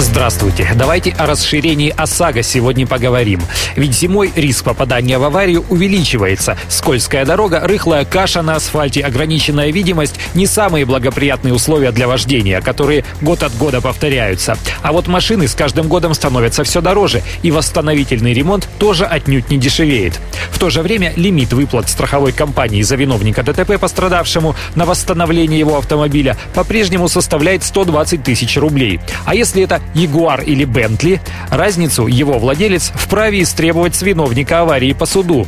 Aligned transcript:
Здравствуйте. 0.00 0.70
Давайте 0.76 1.10
о 1.10 1.26
расширении 1.26 1.92
ОСАГО 1.96 2.44
сегодня 2.44 2.86
поговорим. 2.86 3.40
Ведь 3.74 3.94
зимой 3.94 4.32
риск 4.36 4.62
попадания 4.62 5.18
в 5.18 5.24
аварию 5.24 5.64
увеличивается. 5.70 6.56
Скользкая 6.68 7.26
дорога, 7.26 7.60
рыхлая 7.60 8.04
каша 8.04 8.42
на 8.42 8.54
асфальте, 8.54 9.00
ограниченная 9.00 9.72
видимость– 9.72 10.14
не 10.34 10.46
самые 10.46 10.84
благоприятные 10.84 11.52
условия 11.52 11.90
для 11.90 12.06
вождения, 12.06 12.60
которые 12.60 13.04
год 13.20 13.42
от 13.42 13.56
года 13.56 13.80
повторяются. 13.80 14.56
А 14.82 14.92
вот 14.92 15.08
машины 15.08 15.48
с 15.48 15.56
каждым 15.56 15.88
годом 15.88 16.14
становятся 16.14 16.62
все 16.62 16.80
дороже, 16.80 17.22
и 17.42 17.50
восстановительный 17.50 18.32
ремонт 18.32 18.68
тоже 18.78 19.04
отнюдь 19.04 19.50
не 19.50 19.58
дешевеет. 19.58 20.20
В 20.52 20.60
то 20.60 20.70
же 20.70 20.82
время 20.82 21.12
лимит 21.16 21.52
выплат 21.52 21.88
страховой 21.88 22.32
компании 22.32 22.82
за 22.82 22.94
виновника 22.94 23.42
ДТП 23.42 23.78
пострадавшему 23.78 24.54
на 24.76 24.86
восстановление 24.86 25.58
его 25.58 25.76
автомобиля 25.76 26.36
по-прежнему 26.54 27.08
составляет 27.08 27.64
120 27.64 28.22
тысяч 28.22 28.56
рублей. 28.56 29.00
А 29.24 29.34
если 29.34 29.62
это 29.62 29.80
Ягуар 29.94 30.42
или 30.42 30.64
Бентли, 30.64 31.20
разницу 31.50 32.06
его 32.06 32.38
владелец 32.38 32.92
вправе 32.94 33.42
истребовать 33.42 33.94
с 33.94 34.02
виновника 34.02 34.60
аварии 34.60 34.92
по 34.92 35.06
суду. 35.06 35.46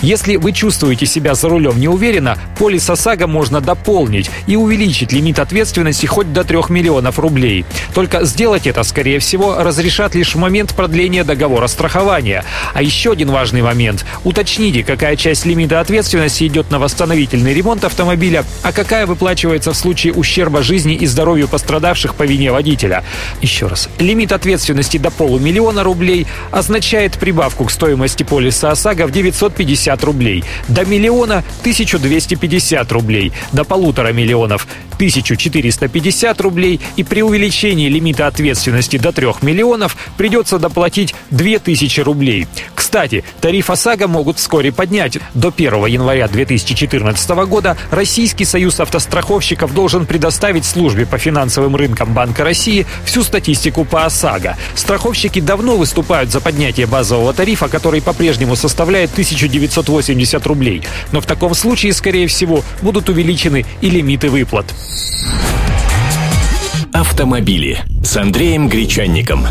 Если 0.00 0.36
вы 0.36 0.52
чувствуете 0.52 1.06
себя 1.06 1.34
за 1.34 1.48
рулем 1.48 1.78
неуверенно, 1.78 2.38
полис 2.58 2.88
ОСАГО 2.88 3.26
можно 3.26 3.60
дополнить 3.60 4.30
и 4.46 4.56
увеличить 4.56 5.12
лимит 5.12 5.38
ответственности 5.38 6.06
хоть 6.06 6.32
до 6.32 6.44
3 6.44 6.58
миллионов 6.68 7.18
рублей. 7.18 7.64
Только 7.94 8.24
сделать 8.24 8.66
это, 8.66 8.82
скорее 8.82 9.18
всего, 9.18 9.62
разрешат 9.62 10.14
лишь 10.14 10.34
в 10.34 10.38
момент 10.38 10.74
продления 10.74 11.24
договора 11.24 11.66
страхования. 11.66 12.44
А 12.74 12.82
еще 12.82 13.12
один 13.12 13.30
важный 13.30 13.62
момент. 13.62 14.04
Уточните, 14.24 14.84
какая 14.84 15.16
часть 15.16 15.46
лимита 15.46 15.80
ответственности 15.80 16.46
идет 16.46 16.70
на 16.70 16.78
восстановительный 16.78 17.54
ремонт 17.54 17.84
автомобиля, 17.84 18.44
а 18.62 18.72
какая 18.72 19.06
выплачивается 19.06 19.72
в 19.72 19.76
случае 19.76 20.12
ущерба 20.12 20.62
жизни 20.62 20.94
и 20.94 21.06
здоровью 21.06 21.48
пострадавших 21.48 22.14
по 22.14 22.22
вине 22.22 22.52
водителя. 22.52 23.04
Еще 23.40 23.66
раз. 23.66 23.88
Лимит 23.98 24.32
ответственности 24.32 24.98
до 24.98 25.10
полумиллиона 25.10 25.82
рублей 25.82 26.26
означает 26.50 27.18
прибавку 27.18 27.64
к 27.64 27.70
стоимости 27.70 28.22
полиса 28.22 28.70
ОСАГО 28.70 29.06
в 29.06 29.12
950 29.12 29.79
рублей. 30.02 30.44
До 30.68 30.84
миллиона– 30.84 31.44
1250 31.60 32.92
рублей. 32.92 33.32
До 33.52 33.64
полутора 33.64 34.12
миллионов– 34.12 34.66
1450 34.94 36.40
рублей. 36.40 36.80
И 36.96 37.04
при 37.04 37.22
увеличении 37.22 37.88
лимита 37.88 38.26
ответственности 38.26 38.98
до 38.98 39.12
3 39.12 39.26
миллионов 39.42 39.96
придется 40.16 40.58
доплатить 40.58 41.14
2000 41.30 42.00
рублей. 42.00 42.46
Кстати, 42.90 43.22
тариф 43.40 43.70
ОСАГО 43.70 44.08
могут 44.08 44.38
вскоре 44.38 44.72
поднять. 44.72 45.18
До 45.32 45.54
1 45.56 45.86
января 45.86 46.26
2014 46.26 47.30
года 47.46 47.76
Российский 47.92 48.44
союз 48.44 48.80
автостраховщиков 48.80 49.72
должен 49.72 50.06
предоставить 50.06 50.64
службе 50.64 51.06
по 51.06 51.16
финансовым 51.16 51.76
рынкам 51.76 52.12
Банка 52.12 52.42
России 52.42 52.86
всю 53.04 53.22
статистику 53.22 53.84
по 53.84 54.06
ОСАГО. 54.06 54.56
Страховщики 54.74 55.40
давно 55.40 55.76
выступают 55.76 56.32
за 56.32 56.40
поднятие 56.40 56.88
базового 56.88 57.32
тарифа, 57.32 57.68
который 57.68 58.02
по-прежнему 58.02 58.56
составляет 58.56 59.12
1980 59.12 60.44
рублей. 60.48 60.82
Но 61.12 61.20
в 61.20 61.26
таком 61.26 61.54
случае, 61.54 61.92
скорее 61.92 62.26
всего, 62.26 62.64
будут 62.82 63.08
увеличены 63.08 63.66
и 63.80 63.88
лимиты 63.88 64.30
выплат. 64.30 64.66
Автомобили 66.92 67.84
с 68.02 68.16
Андреем 68.16 68.68
Гречанником. 68.68 69.46